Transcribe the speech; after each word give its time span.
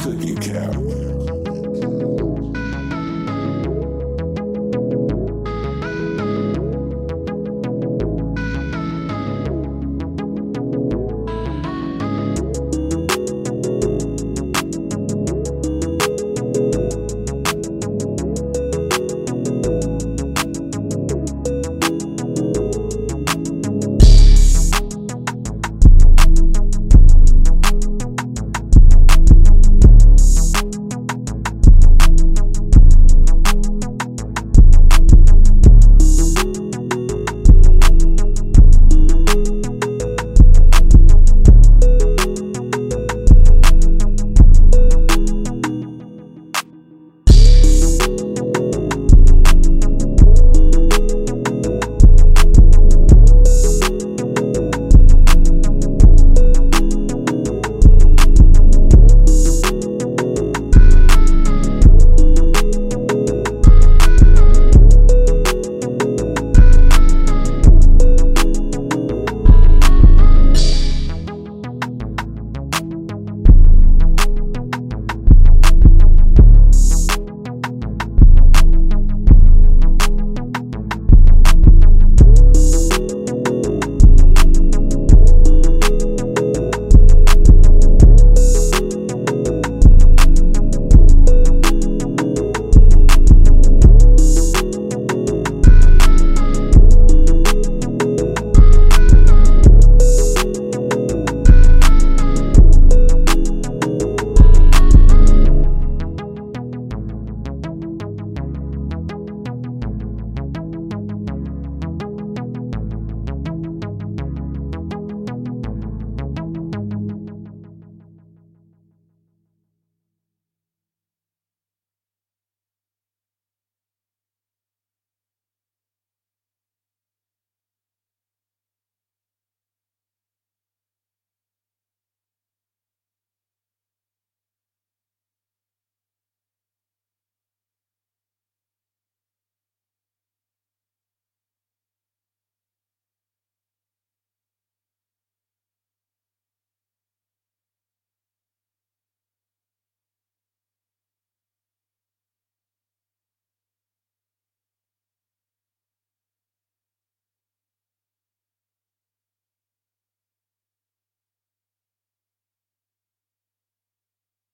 cookie 0.00 0.34
cow. 0.34 1.39